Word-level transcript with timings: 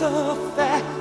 so 0.00 0.34
fast. 0.56 0.99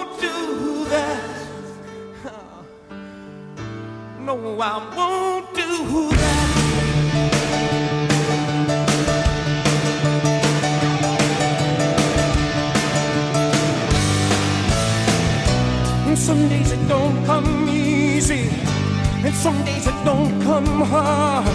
won't 0.00 0.20
do 0.20 0.84
that. 0.88 1.20
Oh, 2.26 2.64
no, 4.20 4.60
I 4.60 4.74
won't 4.96 5.54
do 5.54 6.10
that. 6.10 6.48
And 16.06 16.18
some 16.18 16.48
days 16.48 16.72
it 16.72 16.88
don't 16.88 17.24
come 17.26 17.68
easy, 17.68 18.48
and 19.24 19.34
some 19.34 19.62
days 19.64 19.86
it 19.86 20.04
don't 20.04 20.42
come 20.42 20.82
hard. 20.92 21.46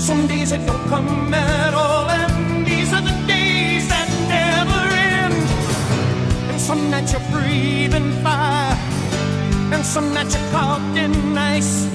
Some 0.00 0.26
days 0.26 0.52
it 0.52 0.66
don't 0.66 0.88
come 0.88 1.34
at 1.34 1.74
all. 1.74 2.19
Some 6.70 6.88
nights 6.88 7.12
you're 7.12 7.30
breathing 7.32 8.12
fire, 8.22 8.76
and 9.72 9.84
some 9.84 10.14
nights 10.14 10.36
you're 10.36 10.50
caught 10.52 10.80
in 10.96 11.36
ice. 11.36 11.88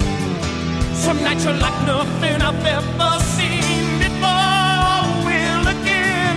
Some 0.92 1.18
nights 1.22 1.44
you're 1.46 1.54
like 1.54 1.86
nothing 1.86 2.42
I've 2.42 2.66
ever 2.76 3.18
seen 3.36 3.86
before. 4.04 5.00
Will 5.24 5.66
again, 5.76 6.36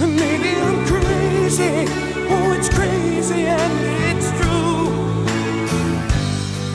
and 0.00 0.16
maybe 0.16 0.56
I'm 0.56 0.86
crazy. 0.86 1.84
Oh, 2.32 2.56
it's 2.56 2.70
crazy 2.70 3.44
and 3.44 3.74
it's 4.10 4.30
true. 4.40 4.88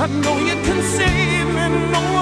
I 0.03 0.06
know 0.22 0.38
you 0.38 0.56
can 0.68 0.84
save 0.84 1.47
me. 1.47 1.66
No 1.94 2.12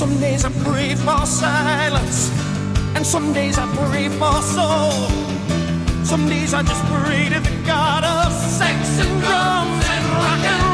Some 0.00 0.18
days 0.18 0.46
I 0.46 0.50
pray 0.64 0.94
for 0.94 1.26
silence, 1.26 2.30
and 2.96 3.06
some 3.06 3.34
days 3.34 3.58
I 3.58 3.66
pray 3.76 4.08
for 4.08 4.32
soul. 4.40 4.92
Some 6.06 6.26
days 6.26 6.54
I 6.54 6.62
just 6.62 6.82
pray 6.86 7.28
to 7.28 7.38
the 7.38 7.66
God 7.66 8.02
of 8.02 8.32
sex 8.32 8.98
and 8.98 9.20
drums 9.20 9.84
and 9.90 10.04
rock 10.06 10.44
and 10.52 10.62
roll. 10.62 10.69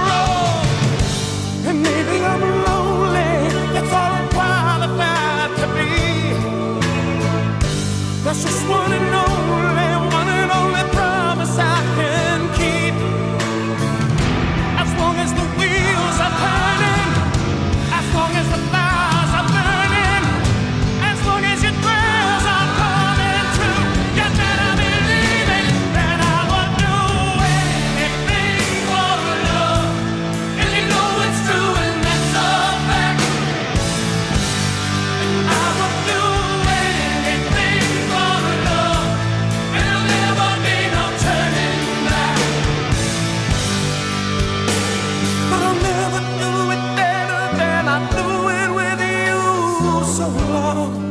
so 50.17 50.27
long 50.29 51.06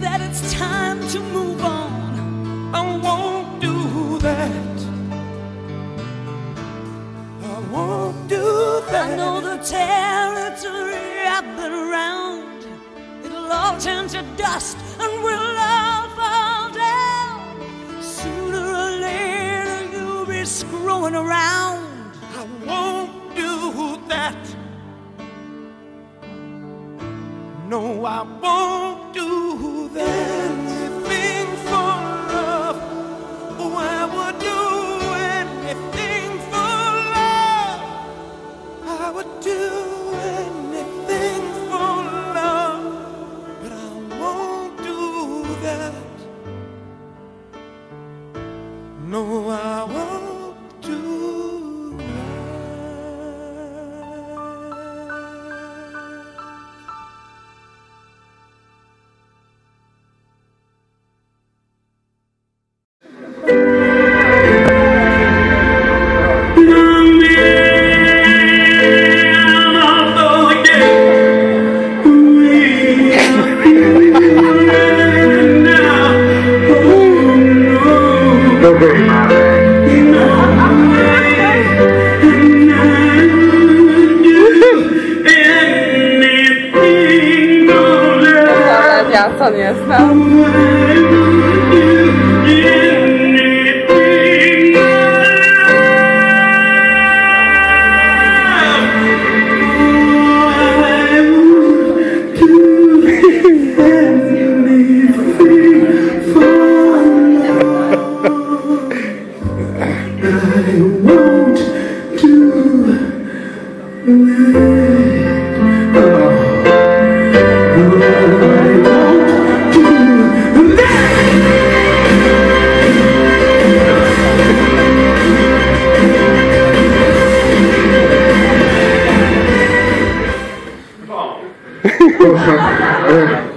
that 0.00 0.20
it's 0.22 0.52
time 0.54 1.06
to 1.08 1.20
move 1.20 1.62
on. 1.62 2.74
I 2.74 2.96
won't 2.96 3.60
do 3.60 4.18
that. 4.20 4.76
I 7.42 7.58
won't 7.70 8.28
do 8.28 8.44
that. 8.90 9.10
I 9.10 9.16
know 9.16 9.40
the 9.40 9.58
territory 9.62 11.26
I've 11.36 11.56
been 11.56 11.72
around. 11.72 12.64
It'll 13.24 13.52
all 13.52 13.78
turn 13.78 14.08
to 14.08 14.22
dust 14.36 14.78
and 14.98 15.12
we'll 15.22 15.56
all 15.72 16.08
fall 16.18 16.72
down. 16.72 18.02
Sooner 18.02 18.66
or 18.84 18.90
later, 19.06 19.80
you'll 19.92 20.26
be 20.26 20.44
screwing 20.46 21.14
around. 21.14 21.84
I 22.38 22.42
won't 22.66 23.36
do 23.36 23.98
that. 24.08 24.59
No, 27.70 28.04
I 28.04 28.22
won't 28.42 29.14
do 29.14 29.88
that. 29.90 30.59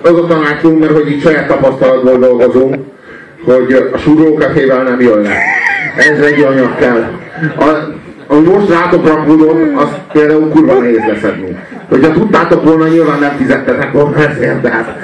Az 0.03 0.17
a 0.17 0.25
tanácsunk, 0.27 0.79
mert 0.79 0.91
hogy 0.91 1.11
itt 1.11 1.21
saját 1.21 1.47
tapasztalatból 1.47 2.17
dolgozunk, 2.17 2.75
hogy 3.45 3.89
a 3.93 3.97
súrókafével 3.97 4.83
nem 4.83 5.01
jön 5.01 5.21
le. 5.21 5.35
Ez 5.97 6.19
egy 6.19 6.41
anyag 6.41 6.75
kell. 6.75 7.11
A, 7.57 7.93
ami 8.27 8.47
most 8.47 8.69
rátok 8.69 9.07
rakódott, 9.07 9.77
az 9.77 9.87
például 10.11 10.49
kurva 10.49 10.73
nehéz 10.73 11.01
leszedni. 11.07 11.57
Hogyha 11.93 12.11
tudtátok 12.11 12.63
volna, 12.63 12.87
nyilván 12.87 13.19
nem 13.19 13.35
fizettetek 13.37 13.91
volna 13.91 14.17
ezért, 14.17 14.61
de 14.61 14.69
hát 14.69 14.99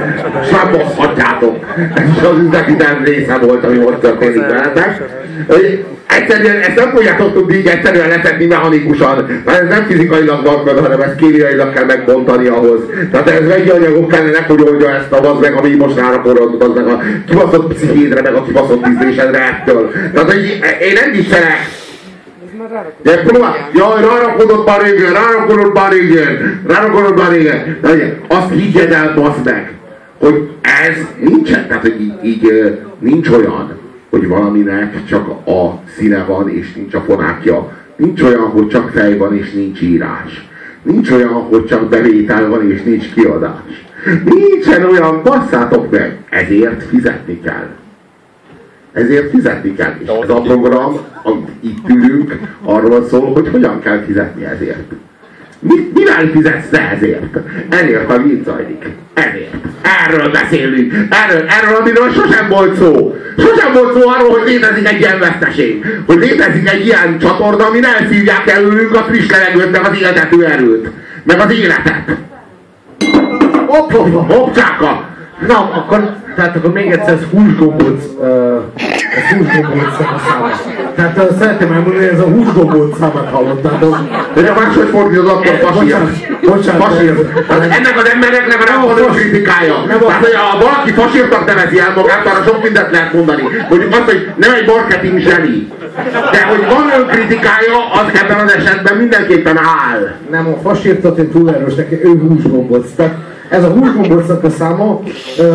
sábozhatjátok. 0.52 1.66
Ez 1.96 2.04
is 2.10 2.22
az 2.22 2.38
üzleti 2.44 2.76
része 3.04 3.38
volt, 3.38 3.64
ami 3.64 3.78
most 3.78 3.98
történik 3.98 4.48
veletek. 4.48 5.02
Egyszerűen 6.08 6.60
ezt 6.60 6.76
nem 6.76 6.90
fogjátok 6.90 7.34
tudni 7.34 7.56
így 7.58 7.68
egyszerűen 7.68 8.08
leszedni 8.08 8.46
mechanikusan, 8.46 9.42
mert 9.46 9.62
ez 9.62 9.68
nem 9.70 9.84
fizikailag 9.84 10.46
markad, 10.46 10.80
hanem 10.80 11.02
ezt 11.02 11.16
kémiailag 11.16 11.74
kell 11.74 11.86
megbontani 11.86 12.48
ahhoz. 12.48 12.80
Tehát 13.12 13.30
ez 13.30 13.50
egy 13.50 13.70
anyagok 13.70 14.08
kellenek, 14.08 14.48
hogy 14.48 14.62
oldja 14.62 14.90
ezt 14.90 15.12
a 15.12 15.32
az 15.34 15.40
meg, 15.40 15.54
ami 15.54 15.76
most 15.76 15.96
rárakodott, 15.96 16.64
az 16.64 16.72
meg 16.76 16.88
a 16.88 17.02
kibaszott 17.28 17.74
pszichédre, 17.74 18.22
meg 18.22 18.34
a 18.34 18.44
kibaszott 18.44 18.88
ízlésedre 18.88 19.40
ettől. 19.40 19.92
Tehát 20.14 20.32
hogy 20.32 20.60
én 20.82 20.94
nem 21.02 21.12
viselek. 21.12 21.88
De 23.02 23.18
próbál, 23.18 23.70
jaj, 23.74 24.02
rárakodott 24.02 24.66
már 24.66 24.82
régen, 24.82 25.14
rárakodott 25.14 25.74
már 25.74 25.92
régen, 25.92 26.62
rárakodott 26.68 27.18
már 27.18 27.32
régen. 27.32 28.22
Azt 28.28 28.52
higgyed 28.52 28.92
el, 28.92 29.14
baszd 29.16 29.46
meg, 29.46 29.78
hogy 30.18 30.50
ez 30.62 30.98
nincsen, 31.20 31.68
tehát 31.68 31.82
hogy 31.82 32.02
így, 32.02 32.14
így 32.24 32.78
nincs 33.00 33.30
olyan, 33.30 33.78
hogy 34.10 34.28
valaminek 34.28 35.06
csak 35.06 35.28
a 35.48 35.82
színe 35.98 36.24
van, 36.24 36.50
és 36.50 36.74
nincs 36.74 36.94
a 36.94 37.02
fonákja. 37.02 37.72
Nincs 37.96 38.22
olyan, 38.22 38.50
hogy 38.50 38.68
csak 38.68 38.90
fej 38.90 39.18
van, 39.18 39.38
és 39.38 39.52
nincs 39.52 39.82
írás. 39.82 40.48
Nincs 40.82 41.12
olyan, 41.12 41.34
hogy 41.34 41.66
csak 41.66 41.90
bevétel 41.90 42.50
van, 42.50 42.72
és 42.72 42.84
nincs 42.84 43.14
kiadás. 43.14 43.86
Nincsen 44.26 44.84
olyan, 44.84 45.24
basszátok 45.24 45.92
meg, 45.92 46.18
ezért 46.30 46.84
fizetni 46.84 47.42
kell. 47.42 47.68
Ezért 48.94 49.30
fizetni 49.30 49.76
kell. 49.76 49.94
És 50.00 50.08
ez 50.08 50.30
a 50.30 50.42
program, 50.42 51.00
amit 51.24 51.50
itt 51.60 51.90
ülünk, 51.90 52.40
arról 52.64 53.08
szól, 53.10 53.34
hogy 53.34 53.48
hogyan 53.52 53.82
kell 53.82 54.04
fizetni 54.06 54.46
ezért. 54.46 54.92
Mi, 55.60 55.92
mivel 55.94 56.28
fizetsz 56.34 56.70
te 56.70 56.90
ezért? 56.96 57.38
Ezért, 57.70 58.12
ami 58.12 58.32
itt 58.32 58.46
zajlik. 58.46 58.86
Ezért. 59.14 59.56
Erről 60.06 60.32
beszélünk. 60.32 60.94
Erről, 60.94 61.46
erről, 61.48 61.76
amiről 61.76 62.12
sosem 62.12 62.50
volt 62.50 62.78
szó. 62.78 63.16
Sosem 63.38 63.74
volt 63.74 63.94
szó 63.94 64.08
arról, 64.08 64.30
hogy 64.30 64.48
létezik 64.48 64.88
egy 64.88 65.00
ilyen 65.00 65.20
veszteség. 65.20 65.86
Hogy 66.06 66.18
létezik 66.18 66.70
egy 66.70 66.86
ilyen 66.86 67.18
csatorna, 67.20 67.66
ami 67.66 67.80
nem 67.80 68.08
szívják 68.10 68.50
előlünk 68.50 68.96
a 68.96 69.04
friss 69.04 69.30
levegőt, 69.30 69.72
meg 69.72 69.86
az 69.86 69.98
életető 69.98 70.46
erőt. 70.46 70.90
Meg 71.24 71.40
az 71.40 71.52
életet. 71.52 72.18
Hopp, 73.68 73.92
hopp, 73.92 74.32
hopp. 74.32 74.56
Na, 75.48 75.72
akkor, 75.74 76.16
tehát 76.40 76.56
akkor 76.56 76.72
még 76.72 76.92
egyszer 76.92 77.14
ez 77.14 77.24
húsgombóc, 77.32 78.04
uh, 78.18 78.28
ez 79.18 79.38
húsgombóc 79.38 79.96
száma. 79.98 80.50
Tehát 80.96 81.18
uh, 81.18 81.38
szeretném 81.40 81.72
elmondani, 81.72 82.06
hogy 82.06 82.14
ez 82.14 82.20
a 82.20 82.30
húsgombóc 82.36 82.98
számát 83.00 83.30
hallottátok. 83.32 83.98
De 84.34 84.52
ha 84.52 84.60
máshogy 84.60 84.90
fordítod, 84.90 85.28
akkor 85.28 85.46
fasír. 85.62 85.96
bocsánat. 86.46 86.84
Fasír. 86.84 87.14
Tehát 87.48 87.64
ennek 87.64 87.98
az 87.98 88.10
van 88.86 88.96
Nem, 88.96 89.04
önkritikája. 89.08 89.76
nem, 89.88 90.00
Tehát, 90.00 90.26
hogy 90.26 90.34
ha 90.34 90.58
valaki 90.58 90.92
fasírtak 90.92 91.46
nevezi 91.46 91.80
el 91.80 91.94
magát, 91.96 92.26
arra 92.26 92.44
sok 92.46 92.64
mindent 92.64 92.92
lehet 92.92 93.14
mondani. 93.14 93.44
Mondjuk 93.70 93.92
azt, 93.94 94.10
hogy 94.12 94.32
nem 94.36 94.54
egy 94.54 94.68
marketing 94.68 95.20
zseni. 95.20 95.68
De 96.32 96.42
hogy 96.50 96.66
van 96.74 97.00
önkritikája, 97.00 97.78
az 97.94 98.22
ebben 98.22 98.40
az 98.40 98.54
esetben 98.54 98.98
mindenképpen 98.98 99.58
áll. 99.58 100.16
Nem, 100.32 100.48
a 100.48 100.70
fasírtat 100.70 101.18
én 101.18 101.32
túl 101.32 101.50
erős 101.50 101.76
neki, 101.76 101.96
ő 102.04 102.20
húsgombóc. 102.28 102.92
Tehát 102.96 103.16
ez 103.50 103.64
a 103.64 103.70
húsgombócnak 103.70 104.44
a 104.44 104.50
száma. 104.50 105.02
Uh, 105.40 105.46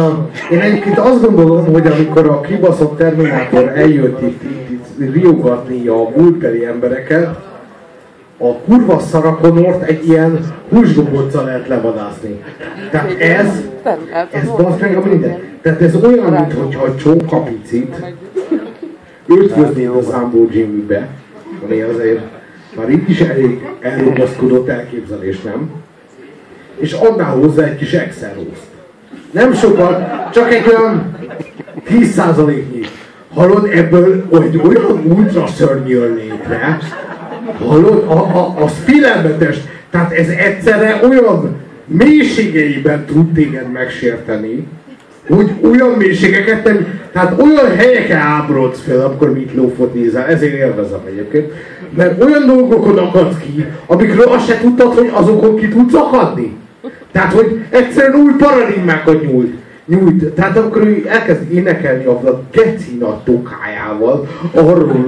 én 0.50 0.60
egyébként 0.60 0.98
azt 0.98 1.20
gondolom, 1.20 1.72
hogy 1.72 1.86
amikor 1.86 2.26
a 2.26 2.40
kibaszott 2.40 2.98
Terminátor 2.98 3.72
eljött 3.74 4.22
itt, 4.22 4.42
itt, 4.42 5.00
itt 5.00 5.12
riogatni 5.14 5.86
a 5.86 6.08
múltbeli 6.16 6.64
embereket, 6.64 7.36
a 8.38 8.54
kurva 8.54 8.98
szarakonort 8.98 9.82
egy 9.82 10.08
ilyen 10.08 10.38
húsgombóccal 10.68 11.44
lehet 11.44 11.68
levadászni. 11.68 12.42
Tehát 12.90 13.20
ez, 13.20 13.62
ez 14.30 14.48
basz 14.56 14.80
meg 14.80 14.96
a 14.96 15.08
minden. 15.08 15.38
Tehát 15.62 15.82
ez 15.82 15.94
olyan, 16.04 16.32
mintha 16.32 16.86
egy 16.86 16.96
csókapicit 16.96 18.14
ötvöznéd 19.26 19.88
a 19.88 20.00
Zambó 20.02 20.48
Jimmy-be, 20.52 21.08
ami 21.64 21.80
azért 21.80 22.20
már 22.76 22.90
itt 22.90 23.08
is 23.08 23.20
elég 23.20 23.68
elrugaszkodott 23.80 24.68
elképzelés, 24.68 25.42
nem? 25.42 25.70
És 26.76 26.92
adnál 26.92 27.30
hozzá 27.30 27.64
egy 27.64 27.76
kis 27.76 27.92
excel 27.92 28.34
Nem 29.30 29.54
sokat, 29.54 30.02
csak 30.32 30.52
egy 30.52 30.68
olyan 30.68 31.16
10%-nyi. 31.90 32.80
Hallod, 33.34 33.68
ebből 33.72 34.24
egy 34.42 34.60
olyan 34.66 35.02
ultra 35.04 35.46
szörny 35.46 35.88
jön 35.88 36.14
létre, 36.14 36.78
hallod, 37.58 38.04
a, 38.08 38.12
a, 38.12 38.54
az 38.62 38.72
filelmetes, 38.84 39.56
tehát 39.90 40.12
ez 40.12 40.28
egyszerre 40.28 41.00
olyan 41.08 41.56
mélységeiben 41.86 43.04
tud 43.04 43.32
téged 43.32 43.72
megsérteni, 43.72 44.66
hogy 45.28 45.50
olyan 45.62 45.90
mélységeket 45.90 46.64
nem, 46.64 47.00
tehát 47.12 47.42
olyan 47.42 47.76
helyeken 47.76 48.18
ábrodsz 48.18 48.80
fel, 48.80 49.00
amikor 49.00 49.32
mit 49.32 49.54
lófot 49.54 49.94
nézel, 49.94 50.26
ezért 50.26 50.54
élvezem 50.54 51.00
egyébként, 51.06 51.52
mert 51.96 52.24
olyan 52.24 52.46
dolgokon 52.46 52.98
akadsz 52.98 53.36
ki, 53.38 53.64
amikről 53.86 54.28
azt 54.28 54.46
se 54.46 54.58
tudtad, 54.60 54.94
hogy 54.94 55.10
azokon 55.12 55.56
ki 55.56 55.68
tudsz 55.68 55.94
akadni. 55.94 56.56
Tehát, 57.12 57.32
hogy 57.32 57.64
egyszerűen 57.70 58.20
új 58.20 58.32
paradigmákat 58.38 59.22
nyújt. 59.22 59.54
nyújt. 59.86 60.24
Tehát 60.24 60.56
akkor 60.56 60.82
ő 60.82 61.04
elkezd 61.08 61.52
énekelni 61.52 62.04
a 62.04 62.42
geci 62.52 62.96
nagy 63.00 63.18
tokájával 63.24 64.28
arról, 64.52 64.88
hogy 64.88 65.04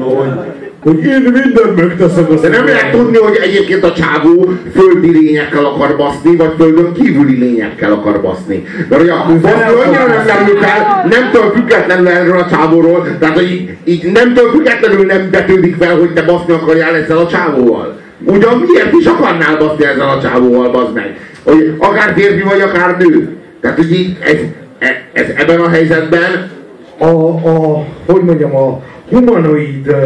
hogy 0.86 1.04
én 1.04 1.20
mindent 1.20 1.76
megteszek 1.76 2.30
az 2.30 2.40
De 2.40 2.48
nem 2.48 2.64
lehet 2.64 2.90
tudni, 2.90 3.16
hogy 3.16 3.38
egyébként 3.42 3.84
a 3.84 3.92
csávó 3.92 4.52
földi 4.74 5.10
lényekkel 5.10 5.64
akar 5.64 5.96
baszni, 5.96 6.36
vagy 6.36 6.52
földön 6.56 6.92
kívüli 6.92 7.38
lényekkel 7.38 7.92
akar 7.92 8.20
baszni. 8.20 8.64
Mert 8.88 9.00
hogy 9.00 9.10
a 9.10 9.26
baszni 9.42 9.72
annyira 9.84 10.06
nem 10.06 10.24
merül 10.26 10.58
fel, 10.60 11.06
nemtől 11.10 11.50
függetlenül 11.54 12.08
erről 12.08 12.38
a 12.38 12.46
csávóról, 12.50 13.08
tehát 13.18 13.34
hogy 13.34 13.50
így, 13.50 13.76
így 13.84 14.12
nemtől 14.12 14.50
függetlenül 14.50 15.06
nem 15.06 15.30
betődik 15.30 15.76
fel, 15.76 15.98
hogy 15.98 16.12
te 16.12 16.22
baszni 16.22 16.52
akarjál 16.52 16.94
ezzel 16.94 17.18
a 17.18 17.26
csávóval. 17.26 18.00
Ugyan 18.24 18.64
miért 18.66 18.92
is 18.92 19.06
akarnál 19.06 19.56
baszni 19.56 19.84
ezzel 19.84 20.08
a 20.08 20.20
csávóval, 20.22 20.70
bazd 20.70 20.94
meg? 20.94 21.16
Hogy 21.46 21.74
akár 21.78 22.12
férfi 22.14 22.42
vagy, 22.42 22.60
akár 22.60 22.96
nő. 22.98 23.36
Tehát, 23.60 23.76
hogy 23.76 23.92
így 23.92 24.16
ez, 24.20 24.36
ez, 24.78 24.94
ez 25.12 25.34
ebben 25.36 25.60
a 25.60 25.68
helyzetben 25.68 26.50
a, 26.98 27.06
a, 27.48 27.86
hogy 28.06 28.22
mondjam, 28.22 28.56
a 28.56 28.82
humanoid 29.08 29.96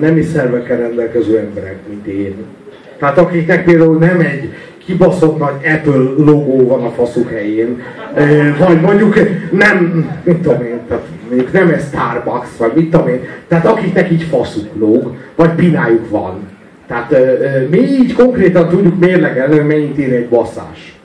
nemi 0.00 0.22
szervekkel 0.22 0.76
rendelkező 0.76 1.38
emberek, 1.38 1.76
mint 1.88 2.06
én. 2.06 2.34
Tehát 2.98 3.18
akiknek 3.18 3.64
például 3.64 3.98
nem 3.98 4.20
egy 4.20 4.52
kibaszott 4.84 5.38
nagy 5.38 5.54
Apple 5.64 6.24
logó 6.24 6.66
van 6.66 6.84
a 6.84 6.90
faszuk 6.90 7.30
helyén, 7.30 7.82
vagy 8.58 8.80
mondjuk 8.80 9.14
nem, 9.50 10.06
mit 10.24 10.36
tudom 10.36 10.62
én, 10.62 10.80
tehát 10.88 11.04
mondjuk 11.28 11.52
nem 11.52 11.68
ez 11.68 11.86
Starbucks, 11.86 12.56
vagy 12.58 12.72
mit 12.74 12.90
tudom 12.90 13.08
én, 13.08 13.20
tehát 13.48 13.66
akiknek 13.66 14.10
így 14.10 14.22
faszuk 14.22 14.68
lóg, 14.78 15.16
vagy 15.34 15.50
pinájuk 15.50 16.10
van. 16.10 16.49
Tehát 16.90 17.14
mi 17.68 17.78
így 17.78 18.12
konkrétan 18.12 18.68
tudjuk 18.68 18.98
mérlegelni, 18.98 19.56
hogy 19.56 19.66
mennyit 19.66 19.98
ér 19.98 20.12
egy 20.12 20.28
basszás. 20.28 20.98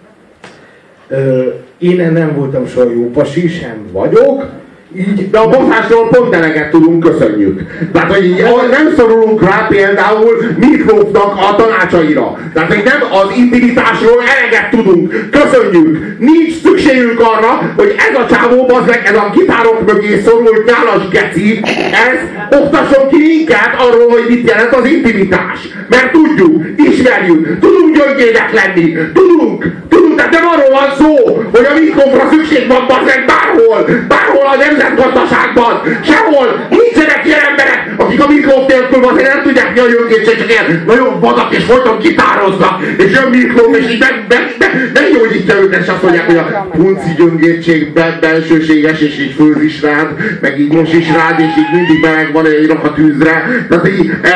Én 1.77 2.12
nem 2.12 2.36
voltam 2.36 2.68
soha 2.68 2.89
jó 2.89 3.10
pasi, 3.10 3.48
sem 3.48 3.88
vagyok, 3.92 4.50
így, 4.98 5.30
de 5.30 5.38
a 5.38 5.50
baszásról 5.50 6.08
pont 6.08 6.36
eleget 6.36 6.70
tudunk, 6.70 7.04
köszönjük. 7.04 7.62
Tehát, 7.94 8.14
hogy 8.14 8.25
így, 8.25 8.44
nem 8.72 8.94
szorulunk 8.98 9.42
rá 9.44 9.68
például 9.70 10.42
Miklófnak 10.58 11.36
a 11.38 11.56
tanácsaira. 11.56 12.38
Tehát, 12.54 12.74
hogy 12.74 12.84
nem 12.84 13.00
az 13.12 13.38
intimitásról 13.38 14.22
eleget 14.36 14.70
tudunk, 14.70 15.30
köszönjük. 15.32 16.20
Nincs 16.20 16.62
szükségünk 16.64 17.20
arra, 17.20 17.74
hogy 17.75 17.96
ez 18.10 18.20
a 18.20 18.25
csávó, 18.34 18.70
az 18.74 18.86
meg, 18.88 19.02
ez 19.06 19.16
a 19.16 19.32
gitárok 19.36 19.86
mögé 19.86 20.22
szorult 20.25 20.66
nyálas 20.66 21.08
geci, 21.08 21.60
ez 22.08 22.18
oktasson 22.60 23.10
ki 23.10 23.18
minket 23.18 23.75
arról, 23.78 24.10
hogy 24.10 24.25
mit 24.28 24.50
jelent 24.50 24.74
az 24.75 24.86
intimitás. 24.86 25.60
Mert 25.90 26.12
tudjuk, 26.12 26.64
ismerjük, 26.78 27.60
tudunk 27.60 27.98
gyöngyének 27.98 28.54
lenni, 28.54 28.98
tudunk, 29.14 29.66
tudunk, 29.90 30.16
tehát 30.16 30.32
nem 30.32 30.46
arról 30.48 30.70
van 30.80 30.90
szó, 30.98 31.36
hogy 31.52 31.66
a 31.66 31.80
Miklófra 31.80 32.30
szükség 32.32 32.68
van, 32.68 32.86
az 32.88 33.12
bárhol, 33.25 34.06
bárhol 34.08 34.25
a 34.46 34.56
nemzet 34.56 34.96
nemzetgazdaságban, 34.96 35.82
sehol 36.04 36.68
nincsenek 36.70 37.22
ilyen 37.25 37.40
emberek, 37.50 37.94
akik 37.98 38.24
a 38.24 38.28
mikrofon 38.28 38.66
nélkül 38.68 39.00
van, 39.02 39.14
nem 39.16 39.42
tudják 39.44 39.74
mi 39.74 39.80
a 39.80 39.88
jönkétség, 39.90 40.38
csak 40.38 40.50
ilyen 40.50 40.84
nagyon 40.88 41.20
vadak 41.20 41.56
és 41.56 41.64
folyton 41.64 42.00
gitároznak, 42.00 42.84
és 42.98 43.12
jön 43.12 43.30
mikrofon, 43.30 43.75
és 43.75 43.92
így 43.92 44.00
meg, 44.00 44.25
meg, 44.28 44.56
meg, 44.60 44.92
meggyógyítja 44.94 45.62
őket, 45.62 45.82
és 45.82 45.88
azt 45.88 46.02
mondják, 46.02 46.25
hogy 46.25 46.38
a 46.38 46.68
punci 46.72 47.10
gyöngétség 47.18 47.94
belsőséges, 48.20 49.00
és 49.00 49.20
így 49.20 49.34
főz 49.38 49.62
is 49.62 49.82
rád, 49.82 50.08
meg 50.42 50.60
így 50.60 50.74
most 50.74 50.94
is 50.94 51.08
rád, 51.12 51.40
és 51.40 51.54
így 51.58 51.72
mindig 51.74 52.00
meleg 52.02 52.32
van 52.34 52.46
egy 52.46 52.70
a 52.84 52.94
tűzre. 52.94 53.66
Tehát 53.70 53.88
így, 53.88 54.12
e, 54.22 54.36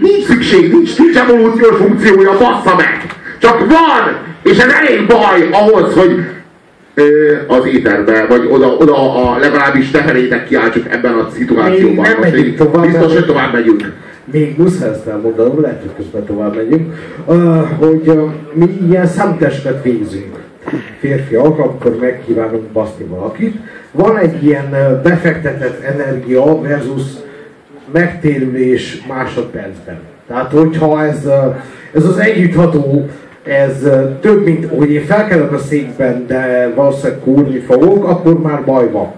nincs 0.00 0.24
szükség, 0.24 0.72
nincs, 0.72 0.96
nincs 0.98 1.16
evolúciós 1.16 1.76
funkciója, 1.76 2.32
bassza 2.38 2.74
meg! 2.76 3.00
Csak 3.38 3.58
van! 3.58 4.16
És 4.42 4.58
ez 4.58 4.72
elég 4.72 5.06
baj 5.06 5.48
ahhoz, 5.50 5.94
hogy 5.94 6.24
az 7.46 7.66
éterbe, 7.66 8.26
vagy 8.28 8.48
oda, 8.50 8.66
oda 8.66 9.14
a 9.14 9.38
legalábbis 9.38 9.90
teherétek 9.90 10.46
kiáltsuk 10.46 10.92
ebben 10.92 11.14
a 11.14 11.28
szituációban. 11.30 11.94
Még 11.94 12.12
nem 12.12 12.20
megyünk 12.20 12.56
tovább. 12.56 12.86
Biztos, 12.86 13.12
hogy 13.12 13.26
tovább 13.26 13.52
megyünk. 13.52 13.92
Még 14.24 14.58
muszáj 14.58 14.90
ezt 14.90 15.06
elmondanom, 15.06 15.60
lehet, 15.60 15.80
hogy 15.80 15.90
közben 15.96 16.24
tovább 16.24 16.56
megyünk, 16.56 16.94
hogy 17.78 18.18
mi 18.52 18.78
ilyen 18.88 19.06
számtestet 19.06 19.82
végzünk. 19.82 20.44
Férfiak, 20.98 21.58
akkor 21.58 21.96
megkívánunk 22.00 22.62
baszni 22.62 23.04
valakit. 23.04 23.56
Van 23.90 24.18
egy 24.18 24.44
ilyen 24.44 25.00
befektetett 25.02 25.82
energia 25.82 26.60
versus 26.60 27.02
megtérülés 27.92 29.02
másodpercben. 29.08 29.98
Tehát, 30.26 30.50
hogyha 30.50 31.04
ez, 31.04 31.28
ez 31.92 32.04
az 32.04 32.18
együttható 32.18 33.08
ez 33.46 33.88
több, 34.20 34.44
mint 34.44 34.66
hogy 34.76 34.90
én 34.90 35.04
felkelek 35.04 35.52
a 35.52 35.58
székben, 35.58 36.24
de 36.26 36.72
valószínűleg 36.74 37.18
kúrni 37.20 37.58
fogok, 37.58 38.04
akkor 38.04 38.40
már 38.40 38.64
baj 38.64 38.90
van. 38.90 39.12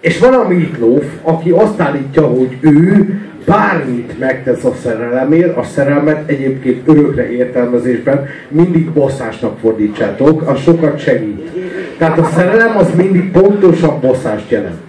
És 0.00 0.18
van 0.18 0.34
a 0.34 0.48
Meatloaf, 0.48 1.04
aki 1.22 1.50
azt 1.50 1.80
állítja, 1.80 2.22
hogy 2.22 2.56
ő 2.60 3.06
bármit 3.44 4.18
megtesz 4.18 4.64
a 4.64 4.74
szerelemért, 4.82 5.56
a 5.56 5.62
szerelmet 5.62 6.28
egyébként 6.28 6.88
örökre 6.88 7.30
értelmezésben 7.30 8.26
mindig 8.48 8.90
bosszásnak 8.90 9.58
fordítsátok, 9.58 10.48
az 10.48 10.60
sokat 10.60 10.98
segít. 10.98 11.50
Tehát 11.98 12.18
a 12.18 12.24
szerelem 12.24 12.76
az 12.76 12.86
mindig 12.96 13.30
pontosan 13.30 14.00
bosszást 14.00 14.50
jelent. 14.50 14.80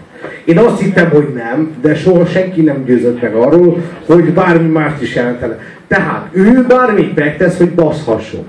Én 0.46 0.58
azt 0.58 0.82
hittem, 0.82 1.10
hogy 1.10 1.28
nem, 1.34 1.72
de 1.82 1.96
soha 1.96 2.26
senki 2.26 2.62
nem 2.62 2.84
győzött 2.86 3.22
meg 3.22 3.34
arról, 3.34 3.84
hogy 4.06 4.24
bármi 4.24 4.68
mást 4.68 5.02
is 5.02 5.16
jelentene. 5.16 5.60
Tehát 5.88 6.28
ő 6.32 6.66
bármit 6.68 7.16
megtesz, 7.16 7.58
hogy 7.58 7.70
baszhasson. 7.70 8.48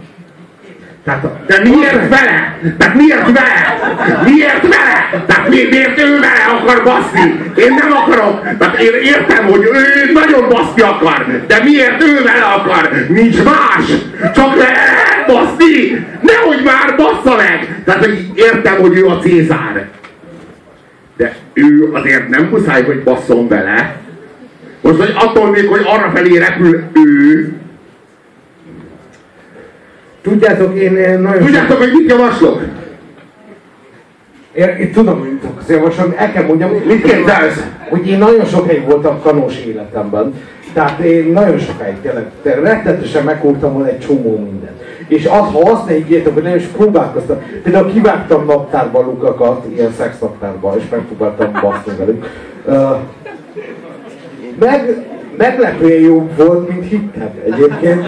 Tehát 1.04 1.46
de 1.46 1.60
miért 1.62 2.08
vele? 2.08 2.58
Tehát 2.78 2.94
miért 2.94 3.24
vele? 3.24 3.78
Miért 4.24 4.62
vele? 4.62 5.24
Tehát 5.26 5.48
mi, 5.48 5.56
miért 5.70 6.00
ő 6.00 6.20
vele 6.20 6.60
akar 6.60 6.82
baszni? 6.84 7.40
Én 7.56 7.74
nem 7.74 7.92
akarok. 7.92 8.56
Tehát 8.58 8.80
én 8.80 8.92
értem, 9.02 9.44
hogy 9.46 9.62
ő 9.72 10.12
nagyon 10.12 10.48
baszni 10.48 10.82
akar. 10.82 11.44
De 11.46 11.62
miért 11.64 12.02
ő 12.02 12.22
vele 12.22 12.44
akar? 12.44 13.06
Nincs 13.08 13.42
más. 13.42 13.84
Csak 14.34 14.56
le 14.56 14.72
baszni. 15.26 16.06
Nehogy 16.20 16.62
már 16.64 16.96
bassza 16.96 17.36
meg. 17.36 17.82
Tehát 17.84 18.08
értem, 18.34 18.76
hogy 18.80 18.96
ő 18.96 19.06
a 19.06 19.18
Cézár. 19.18 19.88
De 21.20 21.36
ő 21.52 21.90
azért 21.92 22.28
nem 22.28 22.44
muszáj, 22.44 22.82
hogy 22.82 23.02
basszon 23.02 23.48
vele. 23.48 23.96
Most, 24.80 24.98
hogy 24.98 25.12
attól 25.14 25.50
még, 25.50 25.66
hogy 25.66 25.82
arra 25.84 26.10
felé 26.14 26.38
repül 26.38 26.82
ő, 26.92 27.52
Tudjátok, 30.22 30.78
én 30.78 31.20
nagyon... 31.20 31.44
Tudjátok, 31.44 31.78
hogy 31.78 31.92
mit 31.92 32.10
javaslok? 32.10 32.62
Én, 34.52 34.68
én 34.68 34.92
tudom, 34.92 35.18
hogy 35.18 35.30
mit 35.30 35.44
akarsz 35.44 35.68
javasolni, 35.68 36.14
el 36.16 36.32
kell 36.32 36.44
mondjam, 36.44 36.70
mit 36.70 37.02
képzelsz? 37.02 37.66
Hogy 37.88 38.08
én 38.08 38.18
nagyon 38.18 38.44
sokáig 38.44 38.84
voltam 38.84 39.20
kanós 39.22 39.64
életemben. 39.64 40.34
Tehát 40.72 41.00
én 41.00 41.32
nagyon 41.32 41.58
sokáig 41.58 41.96
tényleg, 42.02 42.24
rettetesen 42.42 43.24
megkúrtam 43.24 43.72
volna 43.72 43.88
egy 43.88 44.00
csomó 44.00 44.38
mindent. 44.38 44.69
És 45.10 45.24
az, 45.24 45.52
ha 45.52 45.70
azt 45.70 45.86
ne 45.86 45.92
higgyétek, 45.92 46.34
hogy 46.34 46.42
nem 46.42 46.56
is 46.56 46.64
próbálkoztam. 46.64 47.36
Például 47.62 47.92
kivágtam 47.92 48.44
naptárba 48.44 49.00
lukakat, 49.00 49.66
ilyen 49.74 49.92
szexnaptárba, 49.92 50.74
és 50.78 50.82
megpróbáltam 50.90 51.52
baszni 51.62 51.92
velük. 51.98 52.26
Meg, 54.58 55.06
meglepően 55.36 56.00
jobb 56.00 56.36
volt, 56.36 56.68
mint 56.68 56.88
hittem 56.88 57.30
egyébként. 57.44 58.06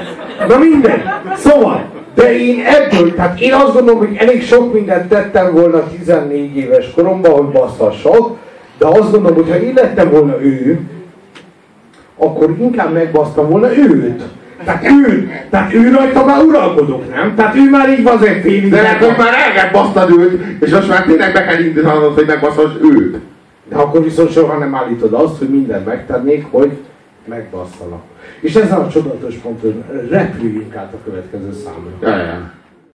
Na 0.49 0.59
minden. 0.59 1.03
Szóval, 1.37 1.85
de 2.15 2.39
én 2.39 2.63
ebből, 2.65 3.15
tehát 3.15 3.41
én 3.41 3.53
azt 3.53 3.73
gondolom, 3.73 3.99
hogy 3.99 4.17
elég 4.19 4.43
sok 4.43 4.73
mindent 4.73 5.09
tettem 5.09 5.53
volna 5.53 5.83
14 5.99 6.57
éves 6.57 6.91
koromban, 6.95 7.33
hogy 7.33 7.47
basszassak, 7.47 8.37
de 8.79 8.87
azt 8.87 9.11
gondolom, 9.11 9.35
hogy 9.35 9.51
ha 9.51 9.57
én 9.57 9.73
lettem 9.75 10.11
volna 10.11 10.43
ő, 10.43 10.81
akkor 12.17 12.57
inkább 12.61 12.93
megbasztam 12.93 13.49
volna 13.49 13.77
őt. 13.77 14.23
Tehát 14.65 14.85
ő, 14.85 15.31
tehát 15.51 15.75
ő 15.75 15.91
rajta 15.91 16.25
már 16.25 16.43
uralkodok, 16.43 17.15
nem? 17.15 17.35
Tehát 17.35 17.57
ő 17.57 17.71
már 17.71 17.91
így 17.91 18.03
van 18.03 18.17
azért 18.17 18.43
félig. 18.43 18.71
De 18.71 18.83
lehet, 18.83 19.05
hogy 19.05 19.17
már 19.19 19.33
el 19.57 19.71
basztad 19.73 20.11
őt, 20.11 20.63
és 20.63 20.71
most 20.71 20.89
már 20.89 21.05
tényleg 21.05 21.33
be 21.33 21.45
kell 21.45 21.65
indítanod, 21.65 22.15
hogy 22.15 22.27
megbasszass 22.27 22.73
őt. 22.83 23.19
De 23.69 23.77
akkor 23.77 24.03
viszont 24.03 24.33
soha 24.33 24.59
nem 24.59 24.75
állítod 24.75 25.13
azt, 25.13 25.39
hogy 25.39 25.49
mindent 25.49 25.87
megtennék, 25.87 26.47
hogy 26.51 26.71
megbasszanak. 27.25 28.03
És 28.41 28.55
ezen 28.55 28.79
a 28.79 28.89
csodatos 28.89 29.35
ponton 29.35 29.85
repüljünk 30.11 30.77
át 30.77 30.93
a 30.93 31.05
következő 31.05 31.53
számra. 31.65 32.17
Ja, 32.17 32.25
ja. 32.25 32.51